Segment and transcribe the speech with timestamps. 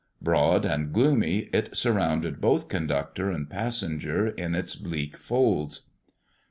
[0.19, 5.89] Broad and gloomy, it surrounded both conductor and passenger in its bleak folds.